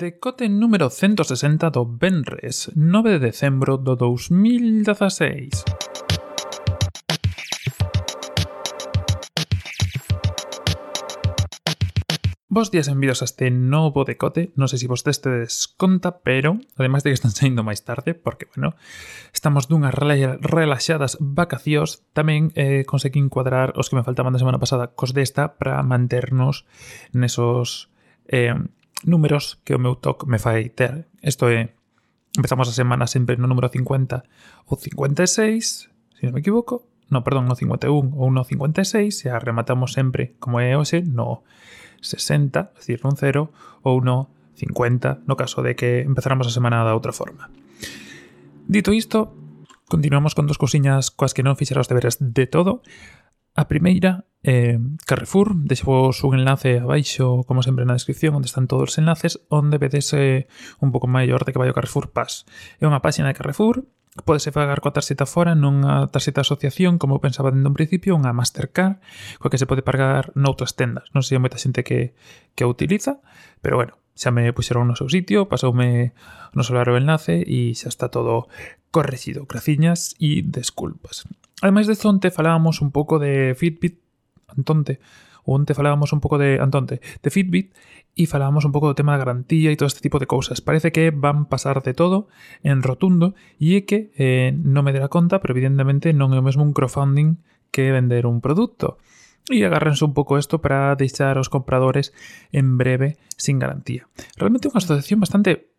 Decote 0.00 0.48
número 0.48 0.88
160 0.88 1.68
do 1.68 1.84
Benres, 1.84 2.72
9 2.72 3.10
de 3.10 3.18
decembro 3.18 3.76
do 3.76 4.00
2016. 4.00 5.60
Vos 12.48 12.70
días 12.72 12.88
envidos 12.88 13.20
a 13.20 13.28
este 13.28 13.52
novo 13.52 14.08
decote, 14.08 14.56
non 14.56 14.72
sei 14.72 14.80
se 14.80 14.88
vos 14.88 15.04
te 15.04 15.12
desconta, 15.28 16.24
pero, 16.24 16.56
ademais 16.80 17.04
de 17.04 17.12
que 17.12 17.20
están 17.20 17.36
saindo 17.36 17.60
máis 17.60 17.84
tarde, 17.84 18.16
porque, 18.16 18.48
bueno, 18.56 18.80
estamos 19.36 19.68
dunhas 19.68 19.92
relaxadas 19.92 21.20
vacacións, 21.20 22.08
tamén 22.16 22.56
eh, 22.56 22.88
consegui 22.88 23.20
encuadrar 23.20 23.76
os 23.76 23.92
que 23.92 24.00
me 24.00 24.06
faltaban 24.08 24.32
da 24.32 24.40
semana 24.40 24.56
pasada 24.56 24.96
cos 24.96 25.12
desta 25.12 25.60
para 25.60 25.84
manternos 25.84 26.64
nesos 27.12 27.92
eh, 28.32 28.56
números 29.04 29.60
que 29.64 29.74
o 29.74 29.80
meu 29.80 29.96
TOC 29.96 30.26
me 30.26 30.38
fai 30.38 30.68
ter. 30.68 31.08
Isto 31.22 31.48
é, 31.48 31.72
empezamos 32.36 32.68
a 32.68 32.74
semana 32.74 33.06
sempre 33.06 33.36
no 33.36 33.48
número 33.48 33.68
50 33.68 34.22
ou 34.66 34.76
56, 34.76 35.90
se 35.90 36.22
non 36.26 36.36
me 36.36 36.44
equivoco, 36.44 36.86
no, 37.10 37.24
perdón, 37.26 37.50
no 37.50 37.56
51 37.58 37.90
ou 38.14 38.28
no 38.30 38.42
56, 38.46 39.26
e 39.26 39.28
rematamos 39.34 39.92
sempre, 39.92 40.38
como 40.38 40.62
é 40.62 40.78
hoxe, 40.78 41.02
no 41.02 41.42
60, 42.00 42.60
é 42.60 42.78
dicir, 42.78 43.02
un 43.02 43.18
0, 43.18 43.50
ou 43.82 44.00
no 44.00 44.30
50, 44.54 45.26
no 45.26 45.34
caso 45.34 45.64
de 45.64 45.74
que 45.74 46.04
empezáramos 46.06 46.46
a 46.46 46.54
semana 46.54 46.84
da 46.84 46.94
outra 46.94 47.12
forma. 47.12 47.50
Dito 48.70 48.94
isto, 48.94 49.34
continuamos 49.90 50.38
con 50.38 50.46
dos 50.46 50.60
cousiñas 50.60 51.10
coas 51.10 51.34
que 51.34 51.42
non 51.42 51.58
fixera 51.58 51.82
os 51.82 51.90
deberes 51.90 52.22
de 52.22 52.46
todo. 52.46 52.86
A 53.54 53.66
primeira 53.66 54.30
eh, 54.42 54.78
Carrefour, 55.06 55.52
deixovos 55.54 56.24
un 56.24 56.38
enlace 56.38 56.80
abaixo, 56.80 57.44
como 57.44 57.62
sempre 57.62 57.84
na 57.84 57.98
descripción, 57.98 58.38
onde 58.38 58.48
están 58.48 58.70
todos 58.70 58.94
os 58.94 58.98
enlaces, 58.98 59.42
onde 59.52 59.76
vedes 59.76 60.12
eh, 60.16 60.48
un 60.80 60.92
pouco 60.94 61.10
maior 61.10 61.44
de 61.44 61.52
que 61.52 61.60
vai 61.60 61.68
o 61.68 61.76
Carrefour 61.76 62.14
Pass. 62.14 62.48
É 62.80 62.88
unha 62.88 63.02
páxina 63.04 63.28
de 63.28 63.36
Carrefour, 63.36 63.84
podese 64.24 64.50
pagar 64.50 64.80
coa 64.80 64.96
tarxeta 64.96 65.28
fora, 65.28 65.52
non 65.52 65.84
a 65.84 66.08
tarxeta 66.08 66.42
asociación, 66.42 66.96
como 66.96 67.20
pensaba 67.20 67.52
dende 67.52 67.68
un 67.68 67.76
principio, 67.76 68.16
unha 68.16 68.32
Mastercard, 68.32 68.98
coa 69.38 69.52
que 69.52 69.60
se 69.60 69.68
pode 69.68 69.84
pagar 69.84 70.32
noutras 70.32 70.74
tendas. 70.74 71.12
Non 71.12 71.20
sei 71.20 71.36
moita 71.36 71.60
xente 71.60 71.84
que, 71.84 72.16
que 72.56 72.64
a 72.64 72.70
utiliza, 72.70 73.20
pero 73.60 73.76
bueno, 73.76 74.00
xa 74.16 74.32
me 74.32 74.50
puxeron 74.56 74.88
no 74.88 74.96
seu 74.98 75.08
sitio, 75.08 75.52
pasoume 75.52 76.16
no 76.56 76.62
solar 76.64 76.88
o 76.90 76.98
enlace 76.98 77.44
e 77.44 77.72
xa 77.76 77.92
está 77.92 78.08
todo 78.10 78.50
corregido. 78.90 79.46
Graciñas 79.46 80.18
e 80.18 80.42
desculpas. 80.42 81.28
Ademais 81.60 81.86
de 81.86 81.94
zonte 81.94 82.30
falábamos 82.32 82.80
un 82.80 82.90
pouco 82.90 83.18
de 83.18 83.54
Fitbit 83.56 84.00
Antonte, 84.56 85.00
onte 85.44 85.74
falábamos 85.74 86.12
un 86.12 86.20
pouco 86.20 86.38
de 86.38 86.58
Antonte, 86.60 87.00
de 87.00 87.30
Fitbit 87.30 87.76
e 88.16 88.26
falábamos 88.26 88.64
un 88.64 88.72
pouco 88.72 88.88
do 88.88 88.96
tema 88.98 89.14
da 89.14 89.22
garantía 89.22 89.70
e 89.72 89.78
todo 89.78 89.88
este 89.88 90.04
tipo 90.04 90.18
de 90.18 90.28
cousas. 90.28 90.60
Parece 90.60 90.92
que 90.92 91.12
van 91.12 91.46
pasar 91.46 91.84
de 91.84 91.92
todo 91.92 92.28
en 92.64 92.82
rotundo 92.82 93.36
e 93.60 93.76
é 93.76 93.84
que 93.84 94.12
eh, 94.16 94.52
non 94.56 94.84
me 94.84 94.92
dera 94.92 95.12
conta, 95.12 95.40
pero 95.40 95.52
evidentemente 95.52 96.12
non 96.16 96.32
é 96.32 96.40
o 96.40 96.44
un 96.44 96.72
crowdfunding 96.72 97.40
que 97.70 97.92
vender 97.92 98.26
un 98.26 98.40
produto. 98.40 98.98
E 99.48 99.64
agárrense 99.64 100.04
un 100.04 100.12
pouco 100.14 100.36
isto 100.36 100.60
para 100.60 100.94
deixar 100.94 101.40
os 101.40 101.48
compradores 101.48 102.12
en 102.52 102.76
breve 102.76 103.16
sin 103.40 103.58
garantía. 103.58 104.06
Realmente 104.36 104.68
unha 104.68 104.78
asociación 104.78 105.22
bastante 105.22 105.72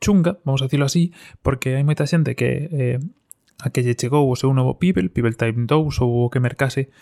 chunga, 0.00 0.40
vamos 0.44 0.60
a 0.60 0.66
decirlo 0.66 0.88
así, 0.88 1.12
porque 1.40 1.76
hai 1.76 1.84
moita 1.84 2.08
xente 2.08 2.36
que 2.36 2.68
eh, 2.72 2.98
a 3.60 3.70
que 3.70 3.82
lle 3.82 3.96
chegou 3.96 4.28
o 4.28 4.36
seu 4.36 4.52
novo 4.52 4.76
Pibel, 4.76 5.08
Pibel 5.08 5.36
Time 5.36 5.64
2 5.64 6.00
ou 6.04 6.26
o 6.26 6.30
que 6.30 6.40
mercase, 6.40 6.92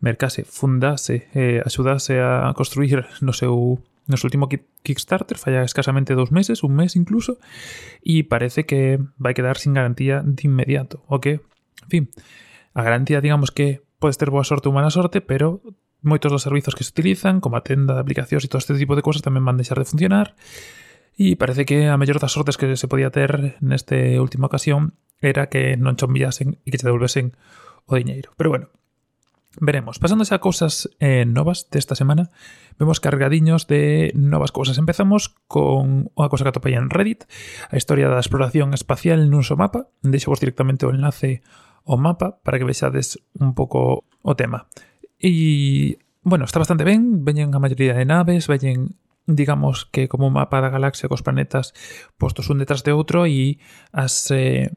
mercase, 0.00 0.42
fundase, 0.42 1.30
eh, 1.34 1.62
axudase 1.62 2.18
a 2.18 2.50
construir 2.56 3.06
no 3.20 3.32
seu 3.32 3.78
no 4.10 4.16
seu 4.18 4.26
último 4.26 4.48
Kickstarter, 4.82 5.38
falla 5.38 5.62
escasamente 5.62 6.18
dous 6.18 6.34
meses, 6.34 6.66
un 6.66 6.74
mes 6.74 6.98
incluso, 6.98 7.38
e 8.02 8.26
parece 8.26 8.66
que 8.66 8.98
vai 9.22 9.38
quedar 9.38 9.54
sin 9.56 9.72
garantía 9.72 10.20
de 10.26 10.50
inmediato, 10.50 11.06
o 11.06 11.22
que, 11.22 11.38
en 11.86 11.88
fin, 11.88 12.04
a 12.74 12.82
garantía 12.82 13.22
digamos 13.22 13.54
que 13.54 13.86
podes 14.02 14.18
ter 14.18 14.34
boa 14.34 14.42
sorte 14.42 14.66
ou 14.66 14.74
mala 14.74 14.90
sorte, 14.90 15.22
pero 15.22 15.62
moitos 16.02 16.32
dos 16.32 16.42
servizos 16.42 16.74
que 16.74 16.82
se 16.82 16.90
utilizan, 16.90 17.38
como 17.38 17.54
a 17.54 17.62
tenda 17.62 17.94
de 17.94 18.02
aplicacións 18.02 18.42
e 18.42 18.50
todo 18.50 18.58
este 18.58 18.74
tipo 18.74 18.98
de 18.98 19.04
cosas, 19.06 19.22
tamén 19.22 19.46
van 19.46 19.60
deixar 19.60 19.78
de 19.78 19.86
funcionar, 19.86 20.34
e 21.14 21.38
parece 21.38 21.62
que 21.62 21.86
a 21.86 22.00
mellor 22.00 22.18
das 22.18 22.34
sortes 22.34 22.58
que 22.58 22.74
se 22.74 22.90
podía 22.90 23.14
ter 23.14 23.60
neste 23.62 24.18
última 24.18 24.50
ocasión 24.50 24.98
era 25.20 25.52
que 25.52 25.76
non 25.76 25.96
chombiasen 25.96 26.58
e 26.64 26.68
que 26.72 26.80
che 26.80 26.88
devolvesen 26.88 27.36
o 27.86 27.96
diñeiro. 27.96 28.32
Pero 28.36 28.50
bueno, 28.50 28.66
Veremos. 29.58 29.98
Pasándose 29.98 30.32
a 30.32 30.38
cousas 30.38 30.88
eh, 31.00 31.26
novas 31.26 31.66
desta 31.70 31.96
semana, 31.98 32.30
vemos 32.78 33.00
cargadiños 33.00 33.66
de 33.66 34.12
novas 34.14 34.52
cousas. 34.52 34.78
Empezamos 34.78 35.34
con 35.50 36.14
unha 36.14 36.30
cousa 36.30 36.46
que 36.46 36.54
atopei 36.54 36.78
en 36.78 36.86
Reddit, 36.86 37.26
a 37.66 37.74
historia 37.74 38.06
da 38.06 38.22
exploración 38.22 38.70
espacial 38.78 39.26
nun 39.26 39.42
so 39.42 39.58
mapa. 39.58 39.90
Deixo 40.06 40.30
vos 40.30 40.38
directamente 40.38 40.86
o 40.86 40.94
enlace 40.94 41.42
ao 41.82 41.98
mapa 41.98 42.38
para 42.46 42.62
que 42.62 42.68
vexades 42.68 43.18
un 43.34 43.58
pouco 43.58 44.06
o 44.22 44.32
tema. 44.38 44.70
E, 45.18 45.98
bueno, 46.22 46.46
está 46.46 46.62
bastante 46.62 46.86
ben, 46.86 47.26
veñen 47.26 47.50
a 47.50 47.58
maioría 47.58 47.98
de 47.98 48.06
naves, 48.06 48.46
veñen 48.46 49.02
digamos 49.26 49.86
que 49.86 50.06
como 50.06 50.30
un 50.30 50.38
mapa 50.38 50.62
da 50.62 50.70
galaxia 50.70 51.10
cos 51.10 51.26
planetas 51.26 51.74
postos 52.22 52.50
un 52.54 52.62
detrás 52.62 52.86
de 52.86 52.94
outro 52.94 53.26
e 53.26 53.58
as 53.90 54.30
eh, 54.30 54.70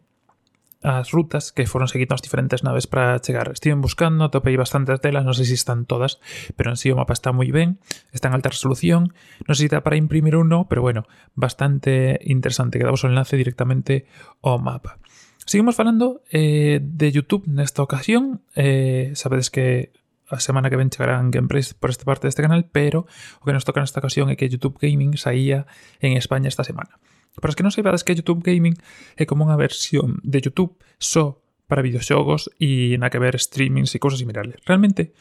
as 0.83 1.15
rutas 1.15 1.55
que 1.55 1.65
foron 1.65 1.87
seguindo 1.87 2.11
as 2.13 2.21
diferentes 2.21 2.61
naves 2.61 2.85
para 2.85 3.17
chegar. 3.23 3.49
Estiven 3.55 3.79
buscando, 3.79 4.27
topei 4.27 4.59
bastantes 4.59 4.99
delas, 4.99 5.23
non 5.23 5.33
sei 5.33 5.47
se 5.47 5.55
están 5.55 5.87
todas, 5.87 6.19
pero 6.59 6.75
en 6.75 6.77
sí 6.77 6.91
o 6.91 6.99
mapa 6.99 7.15
está 7.15 7.31
moi 7.31 7.47
ben, 7.49 7.79
está 8.11 8.27
en 8.27 8.35
alta 8.35 8.51
resolución, 8.51 9.15
non 9.47 9.55
se 9.55 9.71
dá 9.71 9.79
para 9.81 9.95
imprimir 9.95 10.35
uno, 10.35 10.67
pero 10.67 10.83
bueno, 10.83 11.07
bastante 11.33 12.19
interesante, 12.27 12.77
que 12.77 12.85
damos 12.85 13.01
o 13.01 13.09
enlace 13.09 13.39
directamente 13.39 14.05
ao 14.43 14.59
mapa. 14.59 14.99
Seguimos 15.47 15.75
falando 15.75 16.21
eh, 16.31 16.79
de 16.83 17.11
YouTube 17.11 17.47
nesta 17.47 17.83
ocasión, 17.83 18.43
eh, 18.55 19.15
que 19.51 19.91
a 20.29 20.39
semana 20.39 20.69
que 20.69 20.75
ven 20.75 20.89
chegarán 20.89 21.31
gameplays 21.31 21.73
por 21.73 21.89
esta 21.89 22.05
parte 22.05 22.27
deste 22.27 22.41
canal, 22.41 22.67
pero 22.71 23.05
o 23.39 23.43
que 23.45 23.53
nos 23.53 23.63
toca 23.63 23.79
nesta 23.79 23.99
ocasión 23.99 24.31
é 24.31 24.35
que 24.35 24.51
YouTube 24.51 24.79
Gaming 24.79 25.15
saía 25.19 25.67
en 25.99 26.15
España 26.15 26.47
esta 26.47 26.63
semana. 26.63 26.99
Para 27.39 27.49
os 27.49 27.57
que 27.57 27.65
non 27.65 27.73
saibades 27.73 28.05
que 28.05 28.13
YouTube 28.13 28.45
Gaming 28.45 28.77
é 29.17 29.25
como 29.25 29.45
unha 29.45 29.57
versión 29.57 30.21
de 30.21 30.37
YouTube 30.41 30.77
só 31.01 31.41
para 31.65 31.81
videoxogos 31.81 32.51
e 32.61 32.99
na 33.01 33.09
que 33.09 33.17
ver 33.17 33.33
streamings 33.39 33.95
e 33.95 34.01
cousas 34.01 34.21
similares. 34.21 34.61
Realmente 34.67 35.17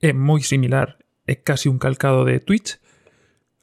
é 0.00 0.16
moi 0.16 0.40
similar, 0.40 0.96
é 1.28 1.36
casi 1.36 1.68
un 1.68 1.76
calcado 1.76 2.24
de 2.24 2.40
Twitch. 2.40 2.80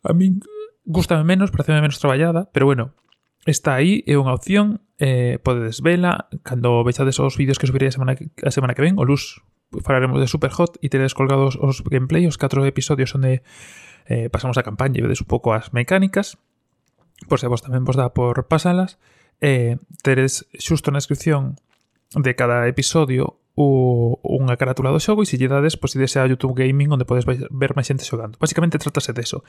A 0.05 0.13
min 0.13 0.39
gustame 0.85 1.25
menos, 1.25 1.49
pareceme 1.49 1.81
menos 1.81 1.97
traballada, 1.97 2.49
pero 2.53 2.65
bueno, 2.69 2.93
está 3.45 3.75
aí, 3.75 4.05
é 4.05 4.15
unha 4.15 4.33
opción, 4.35 4.85
eh, 5.01 5.41
podedes 5.41 5.81
vela, 5.81 6.29
cando 6.45 6.83
vexades 6.85 7.17
os 7.17 7.37
vídeos 7.37 7.57
que 7.57 7.67
subirei 7.67 7.89
a 7.89 7.95
semana 7.95 8.13
que, 8.13 8.29
a 8.45 8.51
semana 8.51 8.77
que 8.77 8.83
ven, 8.83 8.97
o 8.97 9.05
luz 9.05 9.41
falaremos 9.85 10.17
de 10.19 10.27
Superhot 10.27 10.81
e 10.81 10.89
tedes 10.89 11.13
colgados 11.13 11.57
os 11.57 11.81
gameplay, 11.85 12.25
os 12.25 12.41
catro 12.41 12.65
episodios 12.65 13.13
onde 13.13 13.45
eh, 14.09 14.27
pasamos 14.33 14.57
a 14.57 14.65
campaña 14.65 14.97
e 14.99 15.05
vedes 15.05 15.21
un 15.21 15.29
pouco 15.29 15.53
as 15.53 15.69
mecánicas 15.71 16.41
pois 17.29 17.45
a 17.45 17.51
vos 17.51 17.61
tamén 17.61 17.85
vos 17.85 17.95
dá 17.95 18.09
por 18.11 18.49
pasalas. 18.49 18.97
Eh, 19.39 19.77
teres 20.03 20.49
xusto 20.57 20.91
na 20.91 20.99
descripción 20.99 21.55
de 22.17 22.33
cada 22.33 22.65
episodio 22.67 23.39
o 23.59 24.15
unha 24.23 24.55
carátula 24.55 24.87
do 24.87 25.03
xogo 25.03 25.19
e 25.19 25.27
se 25.27 25.35
lle 25.35 25.51
dades, 25.51 25.75
pois 25.75 25.91
ides 25.91 26.15
a 26.15 26.23
YouTube 26.23 26.55
Gaming 26.55 26.95
onde 26.95 27.03
podes 27.03 27.27
ver 27.27 27.71
máis 27.75 27.91
xente 27.91 28.07
xogando. 28.07 28.39
Básicamente 28.39 28.79
trátase 28.79 29.11
deso. 29.11 29.43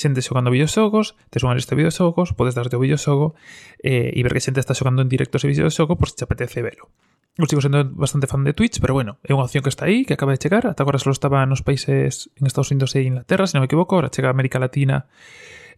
Xente 0.00 0.24
xogando 0.24 0.48
videoxogos, 0.48 1.12
tes 1.28 1.44
unha 1.44 1.52
lista 1.52 1.76
de 1.76 1.84
videoxogos, 1.84 2.32
podes 2.32 2.56
darte 2.56 2.80
o 2.80 2.80
videoxogo 2.80 3.36
eh, 3.84 4.16
e 4.16 4.20
ver 4.24 4.32
que 4.32 4.40
xente 4.40 4.64
está 4.64 4.72
xogando 4.72 5.04
en 5.04 5.12
directo 5.12 5.36
ese 5.36 5.44
videoxogo 5.44 6.00
por 6.00 6.08
se 6.08 6.16
te 6.16 6.24
apetece 6.24 6.64
velo. 6.64 6.88
Eu 7.36 7.44
sigo 7.44 7.60
sendo 7.60 7.84
bastante 7.84 8.24
fan 8.24 8.48
de 8.48 8.56
Twitch, 8.56 8.80
pero 8.80 8.96
bueno, 8.96 9.20
é 9.28 9.36
unha 9.36 9.44
opción 9.44 9.60
que 9.60 9.68
está 9.68 9.84
aí, 9.84 10.08
que 10.08 10.16
acaba 10.16 10.32
de 10.32 10.40
chegar. 10.40 10.64
Ata 10.64 10.80
agora 10.80 10.96
só 10.96 11.12
estaba 11.12 11.44
nos 11.44 11.60
países 11.60 12.32
en 12.40 12.48
Estados 12.48 12.72
Unidos 12.72 12.96
e 12.96 13.04
Inglaterra, 13.04 13.44
se 13.44 13.60
non 13.60 13.64
me 13.64 13.68
equivoco, 13.68 14.00
agora 14.00 14.08
chega 14.08 14.32
a 14.32 14.34
América 14.34 14.56
Latina 14.56 15.04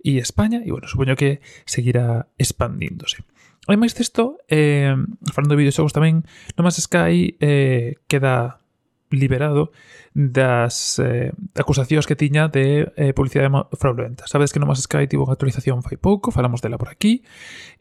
e 0.02 0.18
España, 0.18 0.60
e 0.62 0.70
bueno, 0.74 0.90
supoño 0.90 1.16
que 1.16 1.40
seguirá 1.64 2.28
expandíndose. 2.36 3.24
Ademais 3.66 3.94
desto, 3.94 4.42
eh, 4.50 4.90
falando 5.30 5.54
de 5.54 5.62
videoxogos 5.62 5.94
tamén, 5.94 6.26
No 6.58 6.66
Man's 6.66 6.82
Sky 6.82 7.38
eh, 7.38 7.94
queda 8.10 8.58
liberado 9.14 9.70
das 10.14 10.98
eh, 10.98 11.30
acusacións 11.54 12.10
que 12.10 12.18
tiña 12.18 12.50
de 12.50 12.90
eh, 12.98 13.14
publicidade 13.14 13.54
fraudulenta. 13.78 14.26
Sabedes 14.26 14.50
que 14.50 14.58
No 14.58 14.66
Man's 14.66 14.82
Sky 14.82 15.06
tivo 15.06 15.24
unha 15.24 15.38
actualización 15.38 15.86
fai 15.86 15.94
pouco, 15.94 16.34
falamos 16.34 16.58
dela 16.58 16.80
por 16.80 16.90
aquí, 16.90 17.22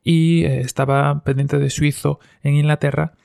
e 0.05 0.45
eh, 0.45 0.61
estaba 0.61 1.25
pendente 1.25 1.57
de 1.57 1.73
suizo 1.73 2.21
en 2.45 2.61
Inglaterra 2.61 3.17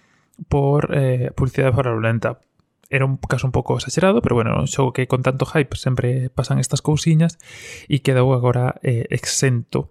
por 0.48 0.96
eh, 0.96 1.36
publicidade 1.36 1.76
fraudulenta 1.76 2.40
era 2.90 3.04
un 3.04 3.16
caso 3.16 3.46
un 3.46 3.52
pouco 3.52 3.76
exagerado, 3.76 4.22
pero 4.22 4.34
bueno, 4.34 4.54
un 4.58 4.68
xogo 4.68 4.92
que 4.92 5.06
con 5.06 5.22
tanto 5.22 5.46
hype 5.46 5.76
sempre 5.76 6.30
pasan 6.30 6.58
estas 6.58 6.82
cousiñas 6.82 7.38
e 7.90 8.00
quedou 8.00 8.30
agora 8.34 8.78
eh, 8.82 9.06
exento 9.10 9.90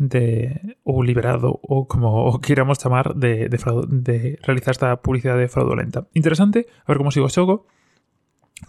de 0.00 0.56
ou 0.84 1.04
liberado 1.04 1.60
ou 1.60 1.84
como 1.84 2.24
o 2.32 2.40
queiramos 2.40 2.80
de, 2.80 3.48
de, 3.48 3.58
de 3.88 4.16
realizar 4.42 4.72
esta 4.72 4.96
publicidade 5.02 5.48
fraudulenta. 5.48 6.08
Interesante, 6.16 6.66
a 6.84 6.88
ver 6.88 6.98
como 6.98 7.12
sigo 7.12 7.28
o 7.28 7.32
xogo. 7.32 7.68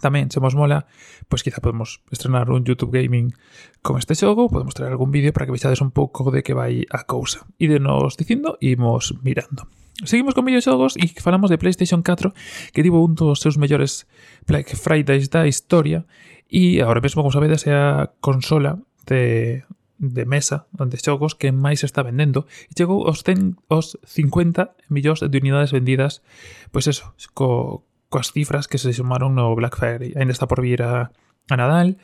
Tamén, 0.00 0.32
se 0.32 0.40
vos 0.40 0.56
mola, 0.56 0.88
pois 1.28 1.44
quizá 1.44 1.60
podemos 1.60 2.00
estrenar 2.08 2.48
un 2.48 2.64
YouTube 2.64 2.96
Gaming 2.96 3.36
con 3.84 4.00
este 4.00 4.16
xogo, 4.16 4.48
podemos 4.48 4.72
traer 4.72 4.96
algún 4.96 5.12
vídeo 5.12 5.36
para 5.36 5.44
que 5.44 5.52
vexades 5.52 5.84
un 5.84 5.92
pouco 5.92 6.32
de 6.32 6.40
que 6.40 6.56
vai 6.56 6.88
a 6.88 7.04
cousa. 7.04 7.44
E 7.60 7.68
de 7.68 7.76
nos 7.76 8.16
dicindo, 8.16 8.56
imos 8.64 9.12
mirando. 9.20 9.68
Seguimos 10.04 10.34
con 10.34 10.48
videoxogos 10.48 10.96
e 10.96 11.04
falamos 11.20 11.52
de 11.52 11.60
PlayStation 11.60 12.00
4 12.00 12.32
que 12.72 12.82
tivo 12.82 13.04
un 13.04 13.12
dos 13.12 13.44
seus 13.44 13.60
mellores 13.60 14.08
Black 14.48 14.72
Fridays 14.74 15.28
da 15.28 15.44
historia. 15.44 16.08
E 16.48 16.80
agora 16.80 17.04
mesmo, 17.04 17.20
como 17.20 17.32
sabedes, 17.32 17.68
é 17.68 17.76
a 17.76 18.08
consola 18.24 18.80
de, 19.04 19.64
de 20.00 20.24
mesa 20.24 20.64
de 20.72 20.96
xogos 20.96 21.36
que 21.36 21.52
máis 21.52 21.84
está 21.84 22.00
vendendo. 22.00 22.48
E 22.66 22.74
chegou 22.74 23.04
aos, 23.04 23.20
100, 23.20 23.68
aos 23.68 24.00
50 24.04 24.74
millóns 24.88 25.20
de 25.20 25.36
unidades 25.38 25.76
vendidas 25.76 26.24
pois 26.72 26.88
eso, 26.88 27.12
co, 27.36 27.84
coas 28.08 28.32
cifras 28.32 28.66
que 28.66 28.80
se 28.80 28.96
sumaron 28.96 29.36
no 29.36 29.52
Black 29.52 29.76
Friday. 29.76 30.16
Ainda 30.16 30.32
está 30.32 30.48
por 30.48 30.64
vir 30.64 30.82
a, 30.82 31.12
a 31.52 31.54
Nadal. 31.54 32.00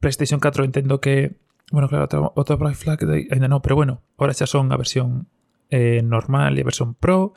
PlayStation 0.00 0.40
4 0.40 0.64
entendo 0.64 0.98
que 0.98 1.36
bueno, 1.72 1.88
claro, 1.88 2.08
outra 2.36 2.56
Black 2.56 2.76
Friday 2.76 3.28
ainda 3.32 3.48
non, 3.48 3.64
pero 3.64 3.76
bueno, 3.76 4.04
ahora 4.16 4.36
xa 4.36 4.48
son 4.48 4.72
a 4.72 4.76
versión 4.76 5.28
eh, 5.72 6.04
normal 6.04 6.52
a 6.60 6.62
versión 6.68 6.92
Pro. 6.92 7.32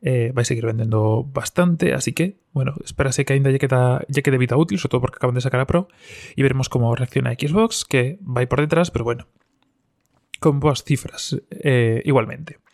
Eh, 0.00 0.32
vai 0.32 0.48
seguir 0.48 0.64
vendendo 0.64 1.28
bastante, 1.28 1.92
así 1.92 2.16
que, 2.16 2.40
bueno, 2.56 2.72
espérase 2.86 3.26
que 3.26 3.36
ainda 3.36 3.52
lle 3.52 3.60
queda, 3.60 4.00
quede 4.08 4.40
vida 4.40 4.56
útil, 4.56 4.80
sobre 4.80 4.96
todo 4.96 5.02
porque 5.04 5.20
acaban 5.20 5.36
de 5.36 5.44
sacar 5.44 5.60
a 5.60 5.68
Pro, 5.68 5.92
e 6.32 6.40
veremos 6.40 6.72
como 6.72 6.96
reacciona 6.96 7.36
Xbox, 7.36 7.84
que 7.84 8.16
vai 8.24 8.48
por 8.48 8.64
detrás, 8.64 8.88
pero 8.88 9.04
bueno, 9.04 9.28
con 10.40 10.56
boas 10.56 10.88
cifras 10.88 11.36
eh, 11.50 12.00
igualmente. 12.08 12.64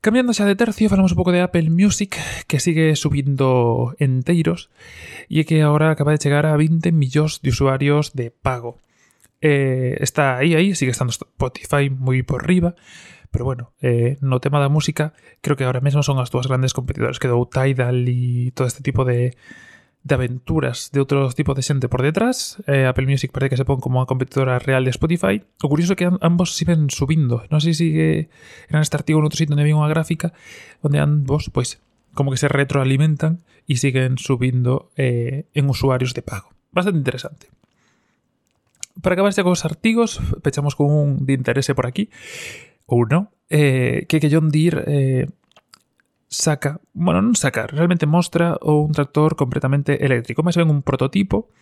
Cambiando 0.00 0.32
xa 0.32 0.48
de 0.48 0.56
tercio, 0.56 0.88
falamos 0.88 1.12
un 1.12 1.20
pouco 1.20 1.34
de 1.34 1.44
Apple 1.44 1.68
Music, 1.68 2.16
que 2.48 2.62
sigue 2.62 2.96
subindo 2.96 3.92
enteiros, 4.00 4.72
e 5.28 5.44
que 5.44 5.60
agora 5.60 5.92
acaba 5.92 6.16
de 6.16 6.22
chegar 6.22 6.48
a 6.48 6.56
20 6.56 6.94
millóns 6.96 7.44
de 7.44 7.52
usuarios 7.52 8.16
de 8.16 8.32
pago. 8.32 8.80
Eh, 9.44 10.00
está 10.00 10.38
aí, 10.40 10.56
aí, 10.56 10.72
sigue 10.72 10.96
estando 10.96 11.12
Spotify 11.12 11.90
moi 11.92 12.24
por 12.24 12.46
riba, 12.46 12.72
pero 13.30 13.44
bueno, 13.44 13.72
eh, 13.80 14.16
no 14.20 14.40
tema 14.40 14.60
da 14.60 14.72
música, 14.72 15.12
creo 15.40 15.56
que 15.56 15.64
ahora 15.64 15.80
mesmo 15.80 16.02
son 16.02 16.18
as 16.18 16.32
dúas 16.32 16.48
grandes 16.48 16.72
competidoras, 16.72 17.20
que 17.20 17.28
dou 17.28 17.44
Tidal 17.44 18.08
e 18.08 18.50
todo 18.56 18.66
este 18.66 18.80
tipo 18.80 19.04
de, 19.04 19.36
de 20.02 20.14
aventuras 20.14 20.90
de 20.92 21.00
outro 21.00 21.28
tipo 21.34 21.52
de 21.52 21.62
xente 21.62 21.86
por 21.86 22.00
detrás. 22.00 22.58
Eh, 22.64 22.88
Apple 22.88 23.06
Music 23.06 23.30
parece 23.30 23.54
que 23.54 23.60
se 23.60 23.68
pon 23.68 23.82
como 23.82 24.00
a 24.00 24.08
competidora 24.08 24.58
real 24.58 24.84
de 24.84 24.94
Spotify. 24.94 25.44
O 25.62 25.68
curioso 25.68 25.92
é 25.94 25.98
que 25.98 26.08
ambos 26.08 26.56
siguen 26.56 26.88
subindo. 26.88 27.44
Non 27.52 27.60
sei 27.60 27.76
se 27.76 27.90
sigue 27.90 28.32
era 28.70 28.80
este 28.80 28.96
artigo 28.96 29.20
outro 29.20 29.36
sitio 29.36 29.52
onde 29.52 29.66
había 29.66 29.76
unha 29.76 29.90
gráfica 29.90 30.32
onde 30.80 31.02
ambos, 31.02 31.52
pois, 31.52 31.82
como 32.16 32.32
que 32.32 32.40
se 32.40 32.48
retroalimentan 32.48 33.44
e 33.68 33.76
siguen 33.76 34.16
subindo 34.16 34.90
eh, 34.96 35.46
en 35.52 35.68
usuarios 35.68 36.16
de 36.16 36.24
pago. 36.24 36.56
Bastante 36.72 36.98
interesante. 36.98 37.52
Para 38.98 39.14
acabar 39.14 39.30
xa 39.30 39.46
cos 39.46 39.62
artigos, 39.62 40.18
pechamos 40.42 40.74
con 40.74 40.90
un 40.90 41.08
de 41.22 41.36
interese 41.36 41.76
por 41.76 41.86
aquí, 41.86 42.10
ou 42.88 43.04
non, 43.04 43.28
eh, 43.52 44.08
que 44.08 44.16
que 44.18 44.32
John 44.32 44.48
Deere 44.48 44.82
eh, 44.88 45.24
saca, 46.28 46.80
bueno, 46.92 47.20
non 47.20 47.36
saca, 47.36 47.68
realmente 47.68 48.08
mostra 48.08 48.56
un 48.64 48.92
tractor 48.92 49.36
completamente 49.36 50.00
eléctrico, 50.04 50.40
máis 50.40 50.56
ben 50.56 50.72
un 50.72 50.80
prototipo 50.80 51.52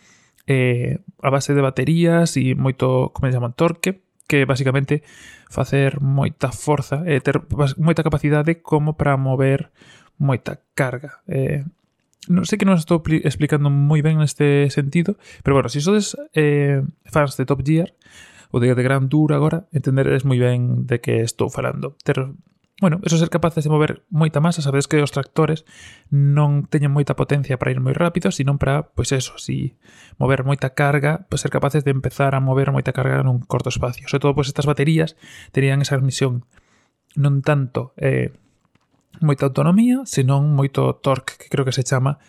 eh, 0.46 1.02
a 1.22 1.30
base 1.30 1.54
de 1.54 1.62
baterías 1.62 2.38
e 2.38 2.54
moito, 2.54 3.10
como 3.10 3.26
se 3.26 3.34
llaman, 3.34 3.58
torque, 3.58 4.06
que 4.26 4.46
basicamente 4.46 5.02
facer 5.50 6.02
moita 6.02 6.50
forza 6.50 7.06
e 7.06 7.18
eh, 7.18 7.20
ter 7.22 7.42
moita 7.78 8.02
capacidade 8.02 8.62
como 8.62 8.98
para 8.98 9.14
mover 9.18 9.70
moita 10.18 10.62
carga. 10.74 11.22
Eh, 11.30 11.62
non 12.26 12.42
sei 12.42 12.58
que 12.58 12.66
non 12.66 12.74
estou 12.74 12.98
explicando 13.22 13.70
moi 13.70 14.02
ben 14.02 14.18
neste 14.18 14.66
sentido, 14.74 15.14
pero 15.46 15.54
bueno, 15.54 15.70
se 15.70 15.78
si 15.78 15.86
sodes 15.86 16.18
eh, 16.34 16.82
fans 17.06 17.38
de 17.38 17.46
Top 17.46 17.62
Gear, 17.62 17.94
o 18.56 18.60
de, 18.60 18.72
de 18.72 18.82
Grand 18.82 19.12
Tour 19.12 19.36
agora, 19.36 19.68
entenderedes 19.68 20.24
moi 20.24 20.40
ben 20.40 20.88
de 20.88 21.04
que 21.04 21.20
estou 21.20 21.52
falando. 21.52 21.92
Ter, 22.00 22.32
bueno, 22.80 23.04
eso 23.04 23.20
ser 23.20 23.28
capaces 23.28 23.64
de 23.64 23.70
mover 23.70 24.08
moita 24.08 24.40
masa, 24.40 24.64
sabedes 24.64 24.88
que 24.88 25.04
os 25.04 25.12
tractores 25.12 25.68
non 26.08 26.64
teñen 26.64 26.88
moita 26.88 27.12
potencia 27.12 27.60
para 27.60 27.68
ir 27.68 27.84
moi 27.84 27.92
rápido, 27.92 28.32
sino 28.32 28.56
para, 28.56 28.88
pois 28.96 29.12
eso, 29.12 29.36
si 29.36 29.76
mover 30.16 30.48
moita 30.48 30.72
carga, 30.72 31.28
pois 31.28 31.44
ser 31.44 31.52
capaces 31.52 31.84
de 31.84 31.92
empezar 31.92 32.32
a 32.32 32.40
mover 32.40 32.72
moita 32.72 32.96
carga 32.96 33.20
nun 33.20 33.44
corto 33.44 33.68
espacio. 33.68 34.08
Sobre 34.08 34.24
todo, 34.24 34.32
pois 34.32 34.48
estas 34.48 34.64
baterías 34.64 35.20
terían 35.52 35.84
esa 35.84 36.00
admisión 36.00 36.48
non 37.12 37.44
tanto 37.44 37.92
eh, 38.00 38.32
moita 39.20 39.52
autonomía, 39.52 40.08
senón 40.08 40.56
moito 40.56 40.96
torque, 41.04 41.36
que 41.36 41.52
creo 41.52 41.68
que 41.68 41.76
se 41.76 41.84
chama, 41.84 42.20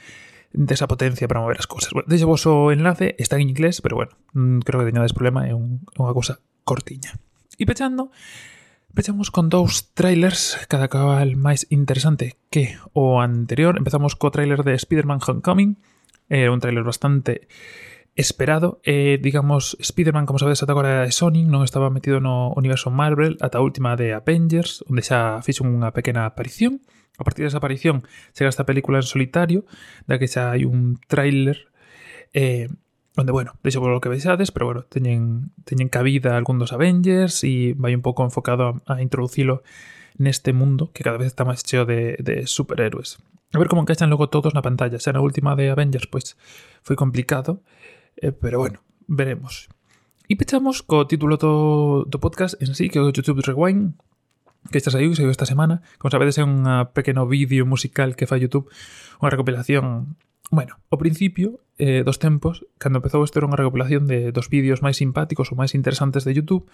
desa 0.54 0.88
potencia 0.88 1.28
para 1.28 1.42
mover 1.42 1.60
as 1.60 1.68
cousas. 1.68 1.92
Bueno, 1.92 2.08
deixo 2.08 2.28
vos 2.28 2.46
o 2.48 2.72
enlace, 2.72 3.16
está 3.20 3.36
en 3.36 3.50
inglés, 3.50 3.82
pero 3.82 3.96
bueno, 3.96 4.12
mm, 4.34 4.64
creo 4.64 4.80
que 4.82 4.90
teñades 4.92 5.14
problema, 5.14 5.48
é 5.48 5.54
un, 5.54 5.84
unha 5.98 6.14
cousa 6.16 6.40
cortiña. 6.64 7.16
E 7.58 7.66
pechando, 7.66 8.12
Empezamos 8.98 9.30
con 9.30 9.50
dous 9.54 9.94
trailers, 9.94 10.58
cada 10.66 10.90
cabal 10.90 11.38
máis 11.38 11.70
interesante 11.70 12.34
que 12.50 12.82
o 12.98 13.22
anterior. 13.22 13.78
Empezamos 13.78 14.18
co 14.18 14.34
trailer 14.34 14.66
de 14.66 14.74
Spider-Man 14.74 15.22
Homecoming, 15.22 15.78
eh, 16.34 16.50
un 16.50 16.58
trailer 16.58 16.82
bastante 16.82 17.46
esperado. 18.18 18.82
Eh, 18.84 19.20
digamos, 19.22 19.78
Spider-Man, 19.80 20.26
como 20.26 20.40
sabedes, 20.42 20.62
ata 20.64 20.74
agora 20.74 21.06
é 21.06 21.14
Sony, 21.14 21.46
non 21.46 21.62
estaba 21.62 21.94
metido 21.94 22.18
no 22.18 22.52
universo 22.58 22.90
Marvel 22.90 23.38
ata 23.40 23.62
a 23.62 23.66
última 23.66 23.94
de 23.94 24.18
Avengers, 24.18 24.84
onde 24.90 25.06
xa 25.06 25.40
fixo 25.46 25.64
unha 25.64 25.94
pequena 25.94 26.26
aparición. 26.26 26.82
A 27.18 27.26
partir 27.26 27.46
desa 27.46 27.62
aparición 27.62 28.06
chega 28.34 28.50
esta 28.50 28.66
película 28.66 28.98
en 29.00 29.08
solitario, 29.08 29.70
da 30.10 30.18
que 30.18 30.26
xa 30.26 30.52
hai 30.52 30.66
un 30.66 30.98
tráiler 31.06 31.70
eh, 32.34 32.68
onde, 33.18 33.32
bueno, 33.34 33.58
deixo 33.66 33.82
polo 33.82 34.02
que 34.02 34.10
vexades, 34.10 34.54
pero, 34.54 34.66
bueno, 34.66 34.82
teñen, 34.90 35.54
teñen 35.66 35.90
cabida 35.90 36.38
algún 36.38 36.62
dos 36.62 36.74
Avengers 36.74 37.42
e 37.46 37.74
vai 37.78 37.98
un 37.98 38.06
pouco 38.06 38.22
enfocado 38.22 38.82
a, 38.86 38.98
a 38.98 39.02
introducilo 39.02 39.66
neste 40.18 40.54
mundo 40.54 40.90
que 40.94 41.06
cada 41.06 41.18
vez 41.18 41.30
está 41.30 41.46
máis 41.46 41.66
cheo 41.66 41.86
de, 41.86 42.18
de 42.22 42.46
superhéroes. 42.46 43.22
A 43.54 43.58
ver 43.58 43.70
como 43.70 43.82
encaixan 43.82 44.12
logo 44.12 44.30
todos 44.30 44.54
na 44.54 44.62
pantalla. 44.62 45.02
Xa 45.02 45.14
na 45.14 45.24
última 45.24 45.58
de 45.58 45.74
Avengers, 45.74 46.06
pois, 46.06 46.38
foi 46.86 46.94
complicado, 46.94 47.66
Eh, 48.18 48.32
pero 48.32 48.60
bueno, 48.60 48.82
veremos. 49.08 49.70
E 50.28 50.36
pechamos 50.36 50.84
co 50.84 51.08
título 51.08 51.40
do, 51.40 52.04
do 52.04 52.18
podcast 52.20 52.60
en 52.60 52.76
sí, 52.76 52.92
que 52.92 53.00
é 53.00 53.04
o 53.06 53.14
YouTube 53.14 53.40
Rewind, 53.46 53.96
que 54.68 54.78
esta 54.78 54.92
saiu, 54.92 55.16
saiu 55.16 55.32
esta 55.32 55.48
semana. 55.48 55.80
Como 56.02 56.12
sabedes, 56.12 56.36
é 56.36 56.44
un 56.44 56.68
pequeno 56.92 57.24
vídeo 57.30 57.64
musical 57.64 58.20
que 58.20 58.28
fai 58.28 58.44
YouTube, 58.44 58.68
unha 59.24 59.32
recopilación... 59.32 60.18
Bueno, 60.48 60.80
ao 60.88 61.00
principio 61.00 61.60
eh, 61.76 62.08
dos 62.08 62.20
tempos, 62.20 62.64
cando 62.80 63.00
empezou 63.00 63.24
isto 63.24 63.40
era 63.40 63.48
unha 63.48 63.60
recopilación 63.60 64.08
de 64.08 64.32
dos 64.32 64.48
vídeos 64.48 64.80
máis 64.80 65.00
simpáticos 65.00 65.52
ou 65.52 65.60
máis 65.60 65.76
interesantes 65.76 66.24
de 66.24 66.36
YouTube, 66.36 66.68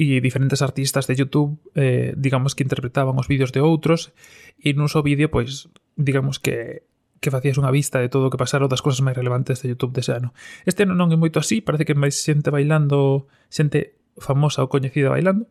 e 0.00 0.18
diferentes 0.24 0.64
artistas 0.64 1.04
de 1.06 1.14
YouTube, 1.14 1.60
eh, 1.76 2.16
digamos 2.16 2.56
que 2.56 2.64
interpretaban 2.64 3.18
os 3.20 3.28
vídeos 3.28 3.52
de 3.52 3.60
outros, 3.60 4.14
e 4.58 4.72
nun 4.72 4.88
só 4.88 5.02
vídeo, 5.04 5.28
pois, 5.28 5.68
digamos 5.98 6.38
que 6.38 6.86
que 7.20 7.30
facías 7.30 7.60
unha 7.60 7.68
vista 7.68 8.00
de 8.00 8.08
todo 8.08 8.26
o 8.26 8.32
que 8.32 8.40
pasara 8.40 8.64
ou 8.64 8.72
das 8.72 8.80
cousas 8.80 9.04
máis 9.04 9.14
relevantes 9.14 9.60
de 9.60 9.76
YouTube 9.76 9.92
dese 9.92 10.16
ano. 10.16 10.32
Este 10.64 10.88
ano 10.88 10.96
non 10.96 11.12
é 11.12 11.16
moito 11.20 11.36
así, 11.36 11.60
parece 11.60 11.84
que 11.84 11.92
máis 11.92 12.16
xente 12.16 12.48
bailando, 12.48 13.28
xente 13.52 14.00
famosa 14.16 14.64
ou 14.64 14.72
coñecida 14.72 15.12
bailando, 15.12 15.44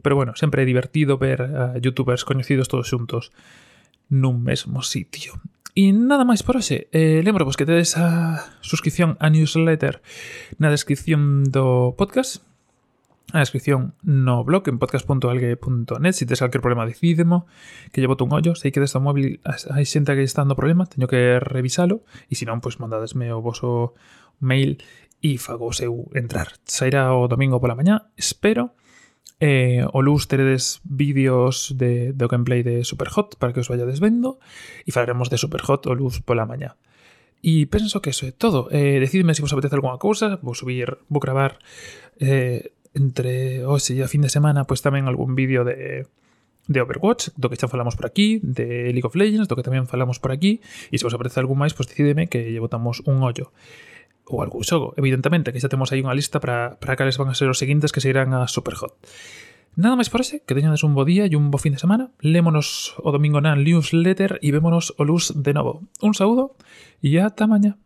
pero 0.00 0.16
bueno, 0.16 0.32
sempre 0.34 0.64
é 0.64 0.66
divertido 0.66 1.20
ver 1.20 1.44
a 1.44 1.76
youtubers 1.76 2.24
coñecidos 2.24 2.72
todos 2.72 2.88
xuntos 2.88 3.28
nun 4.08 4.40
mesmo 4.40 4.80
sitio. 4.80 5.36
E 5.72 5.92
nada 5.92 6.24
máis 6.24 6.44
por 6.44 6.56
hoxe. 6.56 6.88
Eh, 6.92 7.24
lembro 7.24 7.48
vos 7.48 7.56
que 7.56 7.68
tedes 7.68 7.96
a 7.96 8.44
suscripción 8.60 9.16
a 9.20 9.28
newsletter 9.28 10.04
na 10.60 10.68
descripción 10.68 11.48
do 11.48 11.96
podcast, 11.96 12.44
a 13.32 13.40
descripción 13.40 13.94
no 14.02 14.44
blog 14.44 14.68
en 14.68 14.78
podcast.algue.net 14.78 16.12
se 16.12 16.18
si 16.18 16.26
tes 16.26 16.38
calquer 16.38 16.60
problema 16.60 16.84
decídemo 16.84 17.46
que 17.90 18.04
lle 18.04 18.06
boto 18.06 18.28
un 18.28 18.32
ollo, 18.36 18.52
sei 18.52 18.70
que 18.70 18.80
desta 18.84 19.00
móvil 19.00 19.40
hai 19.42 19.88
xente 19.88 20.12
que 20.12 20.20
está 20.20 20.44
dando 20.44 20.52
problema, 20.52 20.84
teño 20.84 21.08
que 21.08 21.40
revisalo. 21.40 22.04
E 22.28 22.36
se 22.36 22.44
non, 22.44 22.60
pois 22.60 22.76
mandadesme 22.76 23.32
o 23.32 23.40
voso 23.40 23.96
mail 24.36 24.76
e 25.24 25.40
fago 25.40 25.72
seu 25.72 26.12
entrar. 26.12 26.52
Sairá 26.68 27.16
o 27.16 27.24
domingo 27.24 27.56
pola 27.56 27.72
mañá 27.72 28.12
espero. 28.20 28.76
Eh, 29.40 29.82
o 29.90 30.04
luz 30.04 30.28
teredes 30.28 30.84
vídeos 30.84 31.74
de, 31.74 32.12
do 32.12 32.28
gameplay 32.28 32.62
de 32.62 32.84
Superhot 32.84 33.40
para 33.40 33.56
que 33.56 33.64
os 33.64 33.66
vayades 33.72 33.98
vendo. 33.98 34.38
E 34.84 34.92
falaremos 34.92 35.32
de 35.32 35.40
Superhot 35.40 35.88
o 35.88 35.96
luz 35.96 36.20
pola 36.20 36.44
mañá. 36.44 36.76
E 37.42 37.66
penso 37.66 37.98
que 38.04 38.12
eso 38.12 38.28
é 38.28 38.30
todo. 38.30 38.68
Eh, 38.70 39.00
decidme 39.00 39.34
se 39.34 39.42
vos 39.42 39.50
apetece 39.50 39.74
alguna 39.74 39.98
cousa, 39.98 40.38
vou 40.44 40.54
subir, 40.54 41.00
vou 41.10 41.18
gravar 41.18 41.58
eh, 42.22 42.70
entre 42.94 43.64
hoxe 43.64 43.96
e 43.96 44.04
a 44.04 44.08
fin 44.08 44.20
de 44.24 44.32
semana 44.32 44.64
pois 44.68 44.84
tamén 44.84 45.08
algún 45.08 45.34
vídeo 45.34 45.64
de 45.64 46.06
de 46.70 46.78
Overwatch, 46.78 47.34
do 47.34 47.50
que 47.50 47.58
xa 47.58 47.66
falamos 47.66 47.98
por 47.98 48.06
aquí, 48.06 48.38
de 48.38 48.94
League 48.94 49.02
of 49.02 49.18
Legends, 49.18 49.50
do 49.50 49.58
que 49.58 49.66
tamén 49.66 49.90
falamos 49.90 50.22
por 50.22 50.30
aquí, 50.30 50.62
e 50.94 50.96
se 50.98 51.02
vos 51.02 51.10
aparece 51.10 51.42
algún 51.42 51.58
máis, 51.58 51.74
pois 51.74 51.90
decideme 51.90 52.30
que 52.30 52.54
lle 52.54 52.62
botamos 52.62 53.02
un 53.02 53.18
ollo 53.26 53.50
ou 54.30 54.40
algún 54.40 54.62
xogo, 54.62 54.94
evidentemente, 54.94 55.50
que 55.50 55.58
xa 55.58 55.66
temos 55.66 55.90
aí 55.90 55.98
unha 55.98 56.14
lista 56.14 56.38
para, 56.38 56.78
para 56.78 56.94
cales 56.94 57.18
van 57.18 57.34
a 57.34 57.36
ser 57.36 57.50
os 57.50 57.58
seguintes 57.58 57.90
que 57.90 57.98
se 57.98 58.14
irán 58.14 58.30
a 58.30 58.46
Superhot. 58.46 58.94
Nada 59.74 59.96
máis 59.98 60.12
por 60.12 60.20
ese, 60.22 60.44
que 60.46 60.54
teñades 60.54 60.86
un 60.86 60.94
bo 60.94 61.02
día 61.02 61.26
e 61.26 61.34
un 61.34 61.50
bo 61.50 61.58
fin 61.58 61.74
de 61.74 61.80
semana. 61.80 62.14
Lémonos 62.22 62.94
o 63.00 63.08
domingo 63.10 63.40
na 63.42 63.56
newsletter 63.58 64.38
e 64.44 64.48
vémonos 64.54 64.94
o 64.94 65.02
luz 65.02 65.34
de 65.34 65.52
novo. 65.56 65.82
Un 66.04 66.12
saúdo 66.12 66.54
e 67.02 67.18
ata 67.18 67.48
mañá. 67.48 67.81